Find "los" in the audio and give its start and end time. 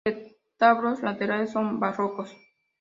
0.03-0.15